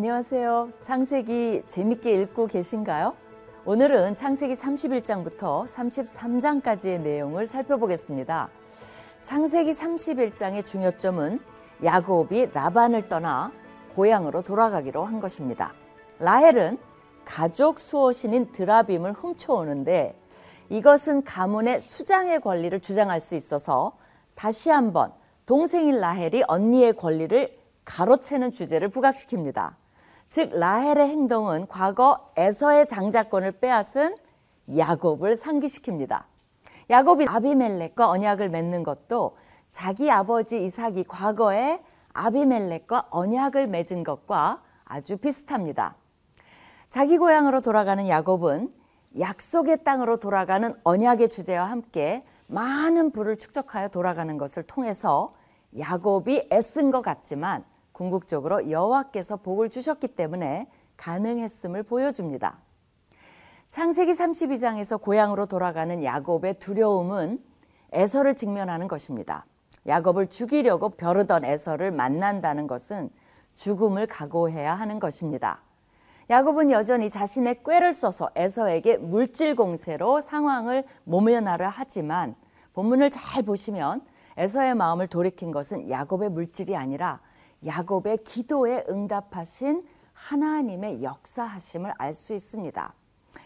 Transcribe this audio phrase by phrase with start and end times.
[0.00, 0.70] 안녕하세요.
[0.80, 3.14] 창세기 재밌게 읽고 계신가요?
[3.66, 8.48] 오늘은 창세기 31장부터 33장까지의 내용을 살펴보겠습니다.
[9.20, 11.38] 창세기 31장의 중요점은
[11.84, 13.52] 야곱이 라반을 떠나
[13.94, 15.74] 고향으로 돌아가기로 한 것입니다.
[16.18, 16.78] 라헬은
[17.26, 20.18] 가족 수호신인 드라빔을 훔쳐오는데
[20.70, 23.98] 이것은 가문의 수장의 권리를 주장할 수 있어서
[24.34, 25.12] 다시 한번
[25.44, 29.79] 동생인 라헬이 언니의 권리를 가로채는 주제를 부각시킵니다.
[30.30, 34.16] 즉 라헬의 행동은 과거 에서의 장자권을 빼앗은
[34.76, 36.22] 야곱을 상기시킵니다.
[36.88, 39.36] 야곱이 아비멜렉과 언약을 맺는 것도
[39.72, 45.96] 자기 아버지 이삭이 과거에 아비멜렉과 언약을 맺은 것과 아주 비슷합니다.
[46.88, 48.72] 자기 고향으로 돌아가는 야곱은
[49.18, 55.34] 약속의 땅으로 돌아가는 언약의 주제와 함께 많은 부를 축적하여 돌아가는 것을 통해서
[55.76, 57.64] 야곱이 애쓴 것 같지만
[58.00, 62.58] 궁극적으로 여호와께서 복을 주셨기 때문에 가능했음을 보여줍니다.
[63.68, 67.44] 창세기 32장에서 고향으로 돌아가는 야곱의 두려움은
[67.92, 69.44] 에서를 직면하는 것입니다.
[69.86, 73.10] 야곱을 죽이려고 벼르던 에서를 만난다는 것은
[73.52, 75.60] 죽음을 각오해야 하는 것입니다.
[76.30, 82.34] 야곱은 여전히 자신의 꾀를 써서 에서에게 물질 공세로 상황을 모면하려 하지만
[82.72, 84.00] 본문을 잘 보시면
[84.38, 87.20] 에서의 마음을 돌이킨 것은 야곱의 물질이 아니라
[87.64, 92.94] 야곱의 기도에 응답하신 하나님의 역사하심을 알 수 있습니다.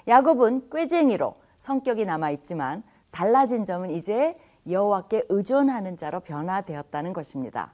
[0.08, 4.36] 야곱은 꾀쟁이로 성격이 남아 있지만 달라진 점은 이제
[4.68, 7.72] 여호와께 의존하는 자로 변화되었다는 것입니다.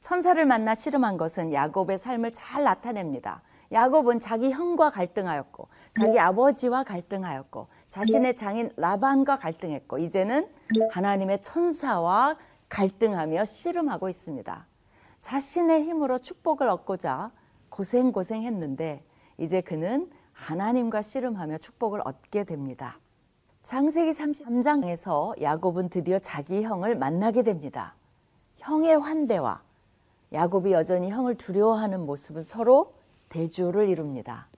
[0.00, 3.42] 천사를 만나 씨름한 것은 야곱의 삶을 잘 나타냅니다.
[3.72, 10.48] 야곱은 자기 형과 갈등하였고 자기 아버지와 갈등하였고 자신의 장인 라반과 갈등했고 이제는
[10.90, 12.36] 하나님의 천사와
[12.68, 14.66] 갈등하며 씨름하고 있습니다.
[15.20, 17.30] 자신의 힘으로 축복을 얻고자
[17.68, 19.04] 고생고생했는데
[19.38, 22.98] 이제 그는 하나님과 씨름하며 축복을 얻게 됩니다.
[23.62, 27.94] 창세기 33장에서 야곱은 드디어 자기 형을 만나게 됩니다.
[28.56, 29.62] 형의 환대와
[30.32, 32.94] 야곱이 여전히 형을 두려워하는 모습은 서로
[33.28, 34.48] 대조를 이룹니다.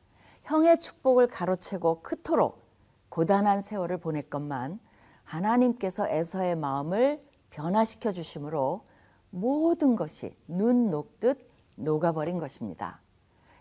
[0.45, 2.63] 형의 축복을 가로채고 크토록
[3.09, 4.79] 고단한 세월을 보냈건만
[5.25, 8.83] 하나님께서 에서의 마음을 변화시켜 주심으로
[9.33, 13.01] 모든 것이 눈 녹듯 녹아버린 것입니다.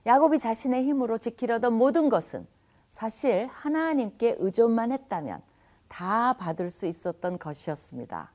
[0.05, 2.45] 야곱이 자신의 힘으로 지키려던 모든 것은
[2.89, 5.41] 사실 하나님께 의존만 했다면
[5.87, 8.33] 다 받을 수 있었던 것이었습니다.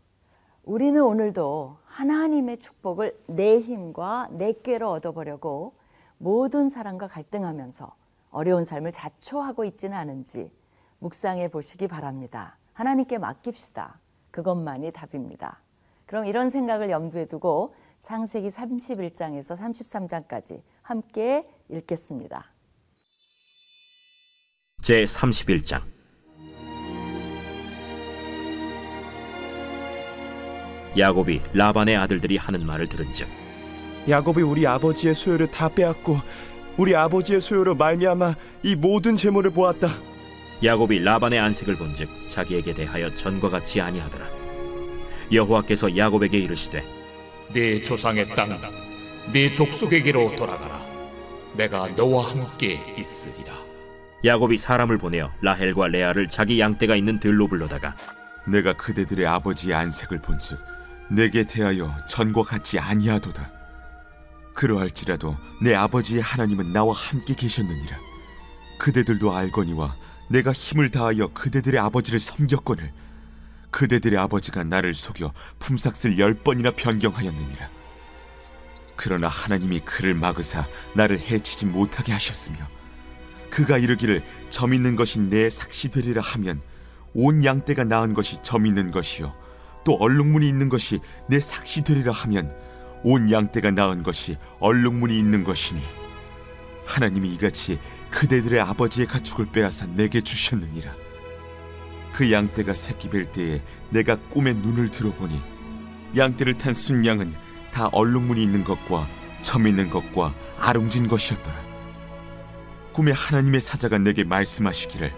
[0.64, 5.74] 우리는 오늘도 하나님의 축복을 내 힘과 내 꾀로 얻어보려고
[6.18, 7.94] 모든 사람과 갈등하면서
[8.30, 10.50] 어려운 삶을 자초하고 있지는 않은지
[11.00, 12.56] 묵상해 보시기 바랍니다.
[12.72, 14.00] 하나님께 맡깁시다.
[14.30, 15.60] 그것만이 답입니다.
[16.06, 22.48] 그럼 이런 생각을 염두에 두고 창세기 31장에서 33장까지 함께 읽겠습니다.
[24.82, 25.82] 제 31장
[30.96, 33.28] 야곱이 라반의 아들들이 하는 말을 들은즉
[34.08, 36.16] 야곱이 우리 아버지의 소유를 다 빼앗고
[36.78, 39.88] 우리 아버지의 소유로 말미암아 이 모든 재물을 보았다.
[40.62, 44.35] 야곱이 라반의 안색을 본즉 자기에게 대하여 전과 같이 아니하더라.
[45.32, 46.84] 여호와께서 야곱에게 이르시되
[47.52, 48.58] 네 조상의 땅,
[49.32, 50.80] 네 족속에게로 돌아가라.
[51.54, 53.54] 내가 너와 함께 있으리라.
[54.24, 57.96] 야곱이 사람을 보내어 라헬과 레아를 자기 양떼가 있는 들로 불러다가
[58.46, 60.58] 내가 그대들의 아버지의 안색을 본즉
[61.10, 63.52] 내게 대하여 전과 같지 아니하도다.
[64.54, 67.96] 그러할지라도 내 아버지의 하나님은 나와 함께 계셨느니라.
[68.78, 69.94] 그대들도 알거니와
[70.28, 72.92] 내가 힘을 다하여 그대들의 아버지를 섬겼거늘
[73.76, 77.68] 그대들의 아버지가 나를 속여 품삯을 열 번이나 변경하였느니라.
[78.96, 82.56] 그러나 하나님이 그를 막으사 나를 해치지 못하게 하셨으며
[83.50, 86.62] 그가 이르기를 점 있는 것이 내 삭시 되리라 하면
[87.12, 89.34] 온 양떼가 낳은 것이 점 있는 것이요
[89.84, 92.56] 또 얼룩무늬 있는 것이 내 삭시 되리라 하면
[93.04, 95.82] 온 양떼가 낳은 것이 얼룩무늬 있는 것이니
[96.86, 97.78] 하나님이 이같이
[98.10, 101.05] 그대들의 아버지의 가축을 빼앗아 내게 주셨느니라
[102.16, 103.60] 그 양떼가 새끼 뵐 때에
[103.90, 105.38] 내가 꿈에 눈을 들어보니
[106.16, 107.34] 양떼를 탄 순양은
[107.70, 109.06] 다 얼룩무늬 있는 것과
[109.42, 111.54] 점 있는 것과 아롱진 것이었더라.
[112.94, 115.12] 꿈에 하나님의 사자가 내게 말씀하시기를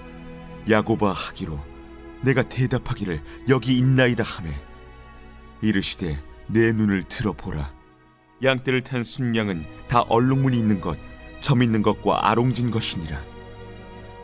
[0.69, 1.61] 야고바 하기로
[2.23, 4.51] 내가 대답하기를 여기 있나이다 하매
[5.63, 7.73] 이르시되 내 눈을 들어보라.
[8.43, 10.99] 양떼를 탄 순양은 다 얼룩무늬 있는 것,
[11.41, 13.38] 점 있는 것과 아롱진 것이니라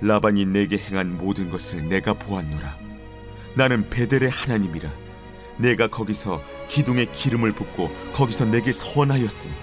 [0.04, 2.76] 라반이 내게 행한 모든 것을 내가 보았노라
[3.56, 4.90] 나는 베델의 하나님이라
[5.56, 9.54] 내가 거기서 기둥에 기름을 붓고 거기서 내게 선하였으니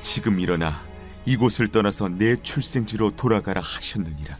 [0.00, 0.82] 지금 일어나
[1.24, 4.36] 이곳을 떠나서 내 출생지로 돌아가라 하셨느니라.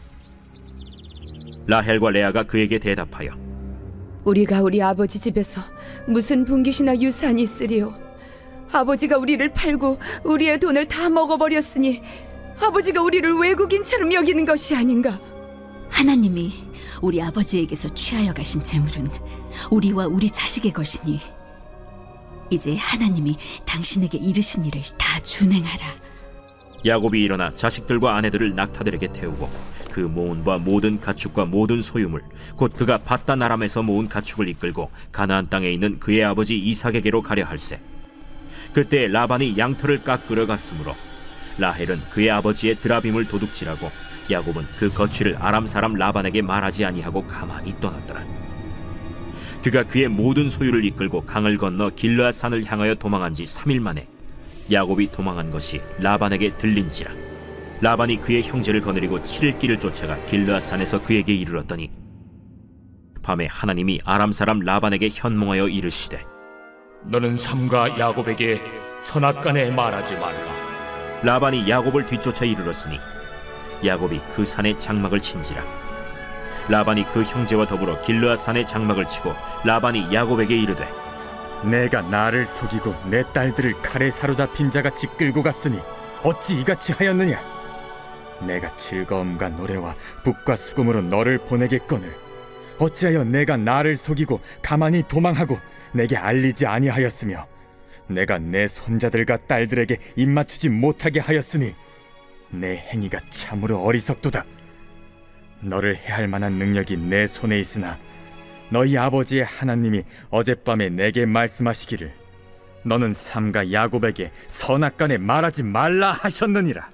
[1.67, 3.31] 라헬과 레아가 그에게 대답하여
[4.25, 5.61] 우리가 우리 아버지 집에서
[6.05, 7.93] 무슨 분깃이나 유산이 있으리요?
[8.73, 12.01] 아버지가 우리를 팔고 우리의 돈을 다 먹어버렸으니
[12.63, 15.19] 아버지가 우리를 외국인처럼 여기는 것이 아닌가?
[15.89, 16.53] 하나님이
[17.01, 19.07] 우리 아버지에게서 취하여 가신 재물은
[19.69, 21.19] 우리와 우리 자식의 것이니
[22.49, 25.85] 이제 하나님이 당신에게 이르신 일을 다 준행하라.
[26.85, 29.49] 야곱이 일어나 자식들과 아내들을 낙타들에게 태우고
[29.91, 32.23] 그 모은 바 모든 가축과 모든 소유물
[32.55, 37.79] 곧 그가 바단 아람에서 모은 가축을 이끌고 가나안 땅에 있는 그의 아버지 이삭에게로 가려 할세
[38.73, 40.95] 그때 라반이 양털을 깎으러 갔으므로
[41.57, 43.91] 라헬은 그의 아버지의 드라빔을 도둑질하고
[44.31, 48.25] 야곱은 그 거취를 아람 사람 라반에게 말하지 아니하고 가만히 떠났더라
[49.61, 54.07] 그가 그의 모든 소유를 이끌고 강을 건너 길르앗 산을 향하여 도망한 지 3일 만에
[54.71, 57.11] 야곱이 도망한 것이 라반에게 들린지라
[57.81, 61.91] 라반이 그의 형제를 거느리고 7일 길을 쫓아가 길르앗 산에서 그에게 이르렀더니
[63.21, 66.23] 밤에 하나님이 아람 사람 라반에게 현몽하여 이르시되
[67.05, 68.61] 너는 삼가 야곱에게
[69.01, 70.52] 선악간에 말하지 말라.
[71.23, 72.99] 라반이 야곱을 뒤쫓아 이르렀으니
[73.85, 75.63] 야곱이 그 산에 장막을 친지라.
[76.67, 79.33] 라반이 그 형제와 더불어 길르앗 산에 장막을 치고
[79.63, 80.87] 라반이 야곱에게 이르되
[81.63, 85.79] 내가 나를 속이고 내 딸들을 칼에 사로잡힌 자같이 끌고 갔으니
[86.23, 87.41] 어찌 이같이 하였느냐?
[88.45, 92.13] 내가 즐거움과 노래와 북과 수금으로 너를 보내겠거늘.
[92.79, 95.57] 어찌하여 내가 나를 속이고 가만히 도망하고
[95.93, 97.52] 내게 알리지 아니하였으며
[98.07, 101.73] 내가 내 손자들과 딸들에게 입맞추지 못하게 하였으니
[102.49, 104.45] 내 행위가 참으로 어리석도다.
[105.61, 107.97] 너를 해할 만한 능력이 내 손에 있으나
[108.69, 112.13] 너희 아버지의 하나님이 어젯밤에 내게 말씀하시기를
[112.83, 116.89] 너는 삼가 야곱에게 선악간에 말하지 말라 하셨느니라.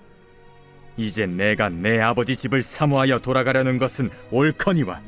[0.98, 5.02] 이제 내가 내 아버지 집을 사모하여 돌아가려는 것은 옳거니와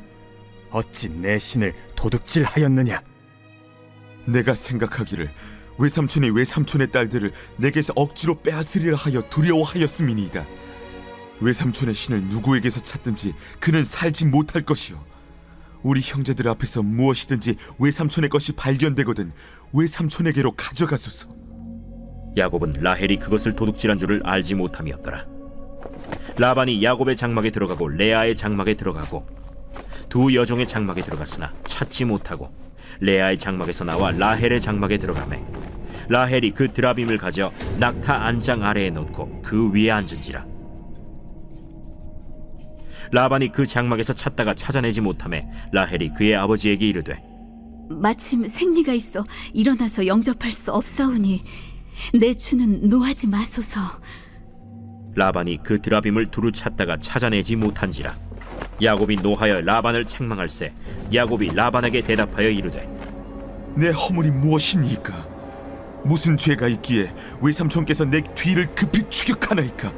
[0.70, 3.02] 어찌 내 신을 도둑질하였느냐?
[4.26, 5.30] 내가 생각하기를
[5.82, 10.46] 외삼촌이 외삼촌의 딸들을 내게서 억지로 빼앗으리라 하여 두려워하였음이니이다.
[11.40, 15.04] 외삼촌의 신을 누구에게서 찾든지 그는 살지 못할 것이요.
[15.82, 19.32] 우리 형제들 앞에서 무엇이든지 외삼촌의 것이 발견되거든
[19.72, 21.28] 외삼촌에게로 가져가소서.
[22.36, 25.26] 야곱은 라헬이 그것을 도둑질한 줄을 알지 못함이었더라
[26.38, 29.26] 라반이 야곱의 장막에 들어가고 레아의 장막에 들어가고
[30.08, 32.50] 두 여종의 장막에 들어갔으나 찾지 못하고
[33.00, 35.42] 레아의 장막에서 나와 라헬의 장막에 들어가매
[36.08, 40.46] 라헬이 그 드라빔을 가져 낙타 안장 아래에 놓고 그 위에 앉은지라
[43.10, 47.22] 라반이 그 장막에서 찾다가 찾아내지 못함에 라헬이 그의 아버지에게 이르되
[47.90, 51.44] 마침 생리가 있어 일어나서 영접할 수 없사오니
[52.18, 53.80] 내 주는 노하지 마소서.
[55.14, 58.16] 라반이 그 드라빔을 두루 찾다가 찾아내지 못한지라
[58.82, 60.72] 야곱이 노하여 라반을 책망할세
[61.12, 62.88] 야곱이 라반에게 대답하여 이르되
[63.76, 65.31] 내 허물이 무엇이니까?
[66.04, 69.92] 무슨 죄가 있기에 외삼촌께서 내 뒤를 급히 추격하나이까?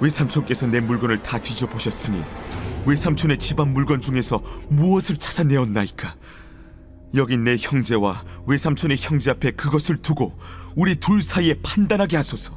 [0.00, 2.22] 외삼촌께서 내 물건을 다 뒤져보셨으니
[2.86, 6.14] 외삼촌의 집안 물건 중에서 무엇을 찾아내었나이까?
[7.14, 10.38] 여기 내 형제와 외삼촌의 형제 앞에 그것을 두고
[10.76, 12.56] 우리 둘 사이에 판단하게 하소서.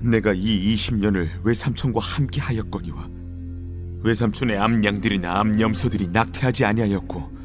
[0.00, 3.08] 내가 이 20년을 외삼촌과 함께 하였거니와
[4.04, 7.37] 외삼촌의 암양들이나 암염소들이 낙태하지 아니하였고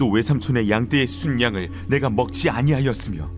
[0.00, 3.30] 또 외삼촌의 양떼의 순양을 내가 먹지 아니하였으며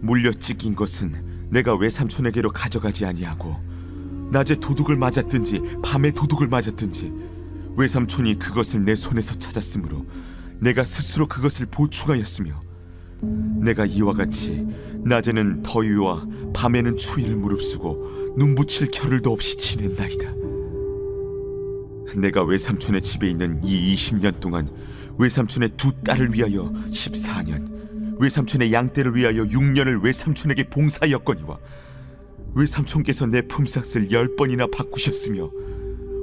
[0.00, 3.54] 물려 찢긴 것은 내가 외삼촌에게로 가져가지 아니하고
[4.32, 7.12] 낮에 도둑을 맞았든지 밤에 도둑을 맞았든지
[7.76, 10.06] 외삼촌이 그것을 내 손에서 찾았으므로
[10.60, 12.58] 내가 스스로 그것을 보충하였으며
[13.60, 14.66] 내가 이와 같이
[15.04, 20.32] 낮에는 더위와 밤에는 추위를 무릅쓰고 눈붙일 겨를도 없이 지낸나이다.
[22.16, 24.70] 내가 외삼촌의 집에 있는 이 20년 동안
[25.18, 31.58] 외삼촌의 두 딸을 위하여 14년, 외삼촌의 양떼를 위하여 6년을 외삼촌에게 봉사하였거니와
[32.54, 35.50] 외삼촌께서 내 품삯을 열 번이나 바꾸셨으며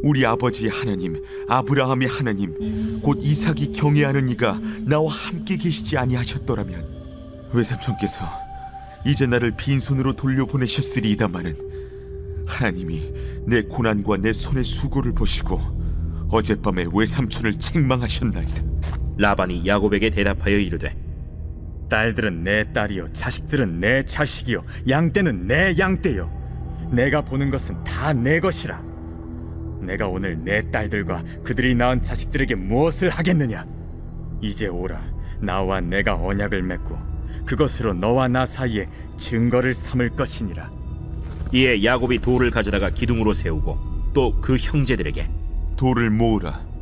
[0.03, 8.25] 우리 아버지 하나님 아브라함의 하나님 곧 이삭이 경외하는 이가 나와 함께 계시지 아니하셨더라면 외삼촌께서
[9.05, 11.55] 이제 나를 빈손으로 돌려보내셨으리이다마는
[12.47, 13.13] 하나님이
[13.45, 15.59] 내 고난과 내 손의 수고를 보시고
[16.29, 18.72] 어젯밤에 외삼촌을 책망하셨나이다
[19.17, 20.95] 라반이 야곱에게 대답하여 이르되
[21.89, 26.89] 딸들은 내 딸이요 자식들은 내 자식이요 양떼는 내 양떼요.
[26.91, 28.81] 내가 보는 것은 다 내 것이라.
[29.81, 33.65] 내가 오늘 내 딸들과 그들이 낳은 자식들에게 무엇을 하겠느냐?
[34.41, 35.01] 이제 오라
[35.39, 36.97] 나와 내가 언약을 맺고
[37.45, 40.71] 그것으로 너와 나 사이에 증거를 삼을 것이니라.
[41.53, 45.29] 이에 야곱이 돌을 가져다가 기둥으로 세우고 또 그 형제들에게
[45.75, 46.72] 돌을 모으라.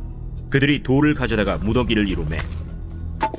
[0.52, 2.36] 그들이 돌을 가져다가 무더기를 이루매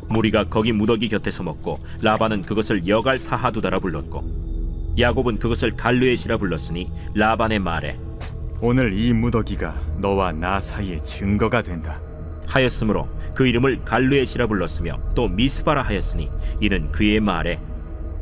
[0.10, 6.89] 무리가 거기 무더기 곁에 서 먹고 라반은 그것을 여갈 사하두다라 불렀고 야곱은 그것을 갈르엣이라 불렀으니
[7.13, 8.00] 라반의 말에
[8.62, 12.00] 오늘 이 무더기가 너와 나 사이의 증거가 된다.
[12.48, 17.60] 하였으므로 그 이름을 갈르엣이라 불렀으며 또 미스바라 하였으니 이는 그의 말에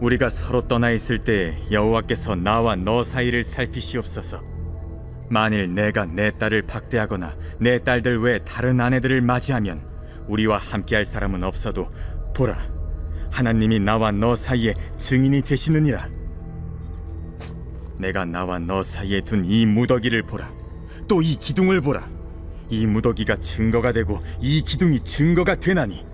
[0.01, 4.60] 우리가 서로 떠나 있을 때 여호와께서 나와 너 사이를 살피시옵소서.
[5.31, 9.81] 만일 내가 내 딸을 박대하거나 내 딸들 외 다른 아내들을 맞이하면
[10.27, 11.89] 우리와 함께할 사람은 없어도
[12.35, 12.57] 보라
[13.31, 16.09] 하나님이 나와 너 사이에 증인이 되시느니라.
[17.97, 20.51] 내가 나와 너 사이에 둔 이 무더기를 보라.
[21.07, 22.09] 또 이 기둥을 보라.
[22.69, 26.05] 이 무더기가 증거가 되고 이 기둥이 증거가 되나니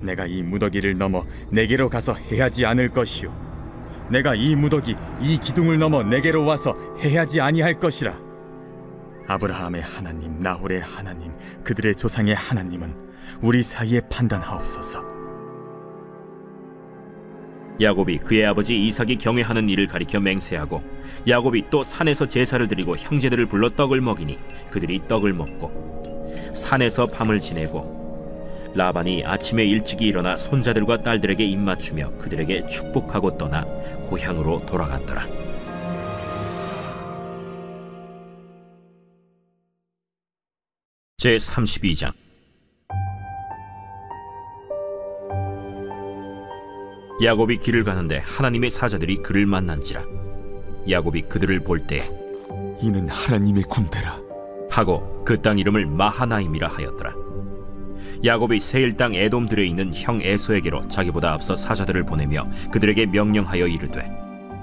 [0.00, 6.04] 내가 이 무더기를 넘어 내게로 가서 해하지 않을 것이요 내가 이 무더기 이 기둥을 넘어
[6.04, 8.27] 내게로 와서 해하지 아니할 것이라
[9.28, 11.32] 아브라함의 하나님 나홀의 하나님
[11.62, 12.94] 그들의 조상의 하나님은
[13.42, 15.18] 우리 사이에 판단하옵소서
[17.80, 20.82] 야곱이 그의 아버지 이삭이 경외하는 일을 가리켜 맹세하고
[21.28, 24.36] 야곱이 또 산에서 제사를 드리고 형제들을 불러 떡을 먹이니
[24.70, 26.02] 그들이 떡을 먹고
[26.54, 27.98] 산에서 밤을 지내고
[28.74, 33.62] 라반이 아침에 일찍이 일어나 손자들과 딸들에게 입맞추며 그들에게 축복하고 떠나
[34.04, 35.47] 고향으로 돌아갔더라.
[41.20, 42.12] 제 32장
[47.24, 50.04] 야곱이 길을 가는데 하나님의 사자들이 그를 만난지라
[50.88, 51.98] 야곱이 그들을 볼 때
[52.80, 54.20] 이는 하나님의 군대라.
[54.70, 57.12] 하고 그 땅 이름을 마하나임이라 하였더라
[58.24, 64.08] 야곱이 세일 땅 에돔 들에 있는 형 에서에게로 자기보다 앞서 사자들을 보내며 그들에게 명령하여 이르되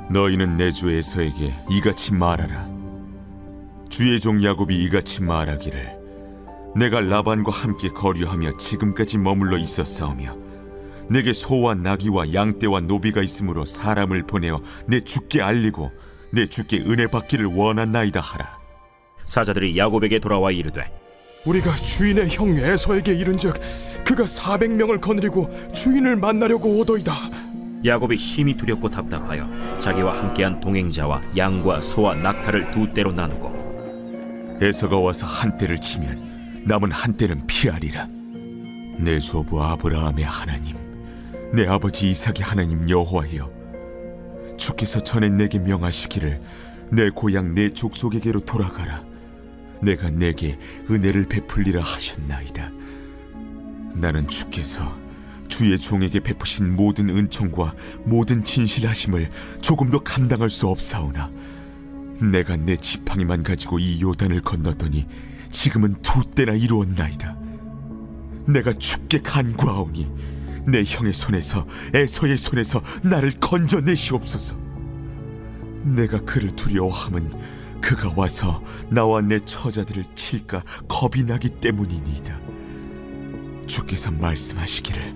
[0.09, 2.69] 너희는 내 주 에서에게 이같이 말하라.
[3.89, 6.04] 주의 종 야곱이 이같이 말하기를
[6.75, 10.35] 내가 라반과 함께 거류하며 지금까지 머물러 있었사오며
[11.09, 15.91] 내게 소와 나귀와 양떼와 노비가 있으므로 사람을 보내어 내 주께 알리고
[16.31, 18.59] 내 주께 은혜 받기를 원한나이다 하라.
[19.25, 20.91] 사자들이 야곱에게 돌아와 이르되
[21.45, 23.55] 우리가 주인의 형 에서에게 이른즉
[24.03, 27.13] 그가 400명을 거느리고 주인을 만나려고 오더이다.
[27.85, 29.47] 야곱이 심히 두렵고 답답하여
[29.79, 36.34] 자기와 함께한 동행자와 양과 소와 낙타를 두 떼로 나누고 에서가 와서 한 때를 치면
[36.67, 38.07] 남은 한 때는 피하리라.
[38.97, 40.75] 내 조부 아브라함의 하나님,
[41.53, 43.51] 내 아버지 이삭의 하나님 여호와여,
[44.57, 46.41] 주께서 전에 내게 명하시기를
[46.91, 49.03] 내 고향 내 족속에게로 돌아가라.
[49.81, 50.57] 내가 내게
[50.89, 52.71] 은혜를 베풀리라 하셨나이다.
[53.93, 54.97] 나는 주께서
[55.47, 59.29] 주의 종에게 베푸신 모든 은총과 모든 진실하심을
[59.61, 61.29] 조금도 감당할 수 없사오나
[62.31, 65.05] 내가 내 지팡이만 가지고 이 요단을 건넜더니
[65.49, 67.37] 지금은 두 때나 이루었나이다.
[68.47, 70.11] 내가 주께 간구하오니
[70.67, 74.55] 내 형의 손에서 에서의 손에서 나를 건져내시옵소서.
[75.83, 77.31] 내가 그를 두려워함은
[77.81, 82.39] 그가 와서 나와 내 처자들을 칠까 겁이 나기 때문이니이다.
[83.67, 85.15] 주께서 말씀하시기를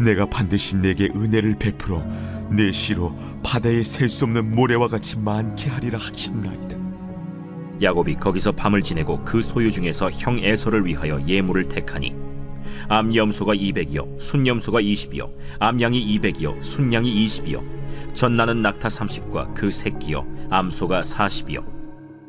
[0.00, 2.04] 내가 반드시 내게 은혜를 베풀어
[2.50, 6.87] 내 시로 바다에 셀 수 없는 모래와 같이 많게 하리라 하셨나이다.
[7.80, 12.14] 야곱이 거기서 밤을 지내고 그 소유 중에서 형 에서를 위하여 예물을 택하니
[12.88, 17.62] 암염소가 200이요 순염소가 20이요 암양이 200이요 순양이 20이요
[18.14, 21.64] 전나는 낙타 30과 그 새끼요 암소가 40이요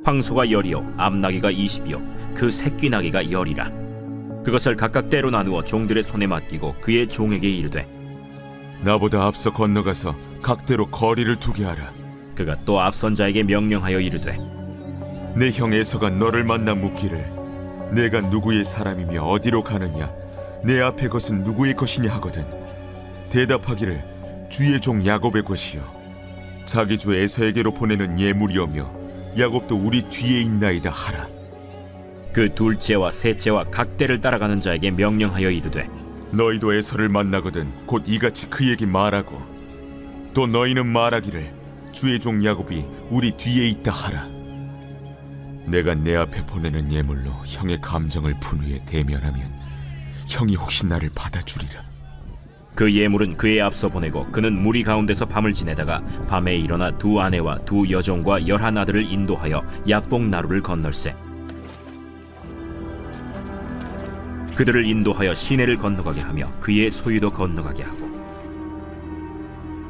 [0.03, 6.75] 황소가 10이요 암나귀가 20이요 그 새끼 나귀가 10이라 그것을 각각 때로 나누어 종들의 손에 맡기고
[6.81, 7.99] 그의 종에게 이르되
[8.81, 11.91] 나보다 앞서 건너가서 각대로 거리를 두게 하라.
[12.35, 14.37] 그가 또 앞선 자에게 명령하여 이르되
[15.35, 17.39] 내 형 에서가 너를 만나 묻기를
[17.93, 20.11] 내가 누구의 사람이며 어디로 가느냐?
[20.63, 22.11] 내 앞에 것은 누구의 것이냐?
[22.15, 22.45] 하거든.
[23.31, 25.81] 대답하기를 주의 종 야곱의 것이요.
[26.65, 28.91] 자기 주 에서에게로 보내는 예물이오며
[29.39, 31.27] 야곱도 우리 뒤에 있나이다 하라.
[32.33, 35.89] 그 둘째와 셋째와 각 대를 따라가는 자에게 명령하여 이르되
[36.31, 39.41] 너희도 에서를 만나거든 곧 이같이 그에게 말하고
[40.35, 41.51] 또 너희는 말하기를
[41.91, 44.27] 주의 종 야곱이 우리 뒤에 있다 하라
[45.65, 49.51] 내가 내 앞에 보내는 예물로 형의 감정을 푼 후에 대면하면
[50.27, 51.83] 형이 혹시 나를 받아주리라.
[52.75, 57.89] 그 예물은 그의 앞서 보내고 그는 무리 가운데서 밤을 지내다가 밤에 일어나 두 아내와 두
[57.89, 61.15] 여종과 열한 아들을 인도하여 야뽕 나루를 건널세.
[64.55, 68.09] 그들을 인도하여 시내를 건너가게 하며 그의 소유도 건너가게 하고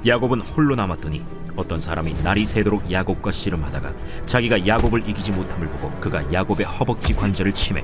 [0.05, 1.23] 야곱은 홀로 남았더니
[1.59, 3.93] 어떤 사람이 날이 새도록 야곱과 씨름하다가
[4.25, 7.83] 자기가 야곱을 이기지 못함을 보고 그가 야곱의 허벅지 관절을 치매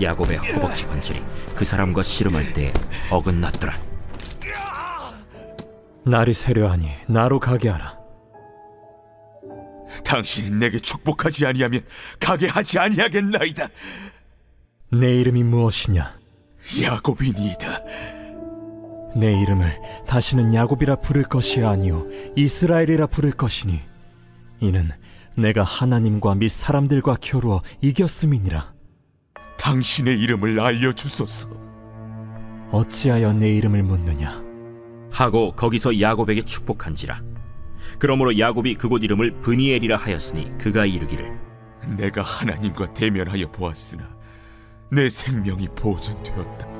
[0.00, 1.20] 야곱의 허벅지 관절이
[1.54, 2.72] 그 사람과 씨름할 때에
[3.10, 3.74] 어긋났더라
[6.06, 7.98] 날이 새려하니 나로 가게 하라.
[10.04, 11.80] 당신이 내게 축복하지 아니하면
[12.20, 13.66] 가게 하지 아니하겠나이다.
[14.92, 16.16] 내 이름이 무엇이냐?
[16.80, 17.80] 야곱이니이다.
[19.16, 22.06] 내 이름을 다시는 야곱이라 부를 것이 아니요
[22.36, 23.80] 이스라엘이라 부를 것이니
[24.60, 24.90] 이는
[25.36, 28.74] 내가 하나님과 및 사람들과 겨루어 이겼음이니라.
[29.58, 31.48] 당신의 이름을 알려 주소서.
[32.72, 34.44] 어찌하여 내 이름을 묻느냐?
[35.12, 37.22] 하고 거기서 야곱에게 축복한지라
[37.98, 41.38] 그러므로 야곱이 그곳 이름을 브니엘이라 하였으니 그가 이르기를
[41.96, 44.08] 내가 하나님과 대면하여 보았으나
[44.90, 46.75] 내 생명이 보존되었다.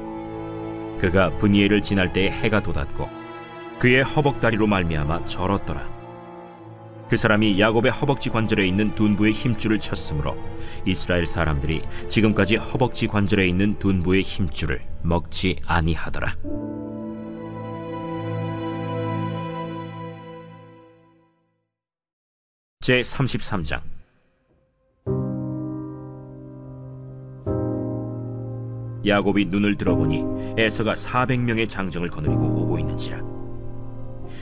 [0.98, 3.08] 그가 브니엘을 지날 때에 해가 돋았고
[3.78, 5.96] 그의 허벅다리로 말미암아 절었더라.
[7.08, 10.36] 그 사람이 야곱의 허벅지 관절에 있는 둔부의 힘줄을 쳤으므로
[10.84, 16.34] 이스라엘 사람들이 지금까지 허벅지 관절에 있는 둔부의 힘줄을 먹지 아니하더라.
[22.80, 23.95] 제 33장
[29.06, 33.36] 야곱이 눈을 들어보니 에서가 400명의 장정을 거느리고 오고 있는지라.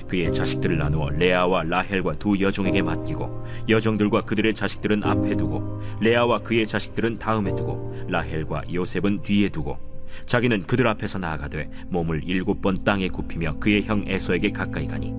[0.09, 6.67] 그의 자식들을 나누어 레아와 라헬과 두 여종에게 맡기고 여종들과 그들의 자식들은 앞에 두고 레아와 그의
[6.67, 9.79] 자식들은 다음에 두고 라헬과 요셉은 뒤에 두고
[10.27, 15.13] 자기는 그들 앞에서 나아가되 몸을 일곱 번 땅에 굽히며 그의 형 에서에게 가까이 가니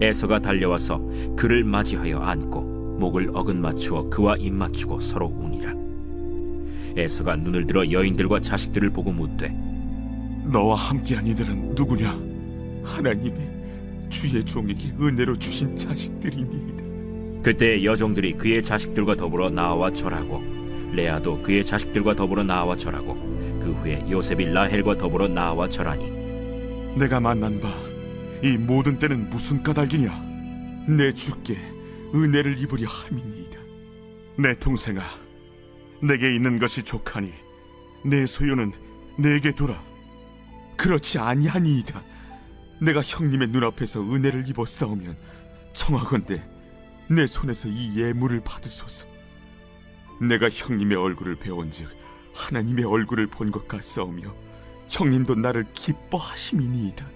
[0.00, 1.00] 에서가 달려와서
[1.36, 5.79] 그를 맞이하여 안고 목을 어긋 맞추어 그와 입 맞추고 서로 우니라
[6.96, 9.48] 에서가 눈을 들어 여인들과 자식들을 보고 묻되
[10.44, 12.10] 너와 함께한 이들은 누구냐?
[12.84, 13.38] 하나님이
[14.08, 17.42] 주의 종에게 은혜로 주신 자식들이니이다.
[17.42, 20.42] 그때 여종들이 그의 자식들과 더불어 나와 절하고
[20.92, 23.14] 레아도 그의 자식들과 더불어 나와 절하고
[23.60, 27.90] 그 후에 요셉이 라헬과 더불어 나와 절하니 내가 만난 바
[28.42, 30.30] 이 모든 때는 무슨 까닭이냐?
[30.88, 31.58] 내 주께
[32.14, 33.60] 은혜를 입으려 함이니이다.
[34.38, 35.02] 내 동생아,
[36.02, 37.32] 내게 있는 것이 족하니
[38.04, 38.72] 내 소유는
[39.18, 39.82] 내게 두라.
[40.76, 42.02] 그렇지 아니하니이다.
[42.80, 45.16] 내가 형님의 눈앞에서 은혜를 싸우면
[45.74, 46.42] 청하건대
[47.08, 49.06] 내 손에서 이 예물을 받으소서.
[50.20, 51.88] 내가 형님의 얼굴을 배운즉
[52.34, 54.34] 하나님의 얼굴을 본 것 같사오며
[54.88, 57.06] 형님도 나를 기뻐하심이니이다.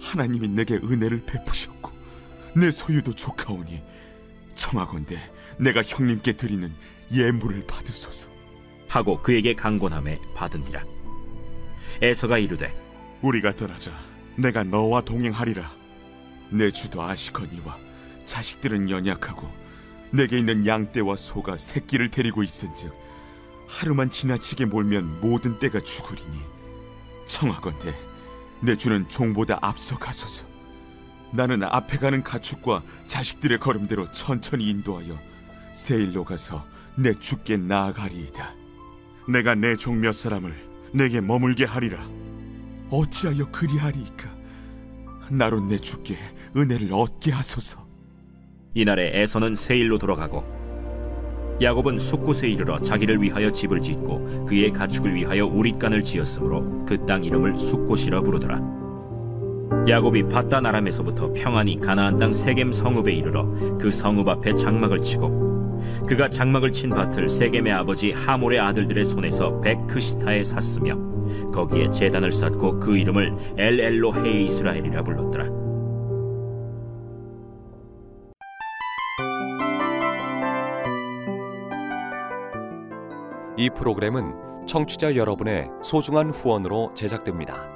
[0.00, 1.90] 하나님이 내게 은혜를 베푸셨고
[2.54, 3.82] 내 소유도 조카오니
[4.54, 5.18] 청하건대
[5.58, 6.72] 내가 형님께 드리는
[7.12, 8.28] 예물을 받으소서.
[8.88, 10.84] 하고 그에게 강권함에 받은디라
[12.00, 12.74] 에서가 이르되
[13.20, 13.92] 우리가 떠나자
[14.36, 15.70] 내가 너와 동행하리라.
[16.50, 17.76] 내 주도 아시거니와
[18.24, 19.50] 자식들은 연약하고
[20.12, 22.94] 내게 있는 양떼와 소가 새끼를 데리고 있은즉
[23.66, 26.38] 하루만 지나치게 몰면 모든 떼가 죽으리니
[27.26, 27.94] 청하건대
[28.60, 30.46] 내 주는 종보다 앞서 가소서.
[31.32, 35.18] 나는 앞에 가는 가축과 자식들의 걸음대로 천천히 인도하여
[35.76, 36.64] 세일로 가서
[36.96, 38.54] 내 주께 나아가리이다.
[39.28, 40.54] 내가 내 종 몇 사람을
[40.92, 41.98] 내게 머물게 하리라.
[42.90, 44.34] 어찌하여 그리하리이까?
[45.30, 46.16] 나로 내 주께
[46.56, 47.84] 은혜를 얻게 하소서.
[48.74, 50.44] 이날에 에서는 세일로 돌아가고
[51.60, 57.56] 야곱은 숫곳에 이르러 자기를 위하여 집을 짓고 그의 가축을 위하여 우릿간을 지었으므로 그 땅 이름을
[57.58, 58.60] 숫곳이라 부르더라
[59.88, 63.46] 야곱이 바단 아람에서부터 평안히 가나안 땅 세겜 성읍에 이르러
[63.78, 65.45] 그 성읍 앞에 장막을 치고
[66.06, 70.96] 그가 장막을 친 밭을 세겜의 아버지 하몰의 아들들의 손에서 베크시타에 샀으며
[71.52, 75.66] 거기에 제단을 쌓고 그 이름을 엘엘로헤 이스라엘이라 불렀더라
[83.58, 87.75] 이 프로그램은 청취자 여러분의 소중한 후원으로 제작됩니다.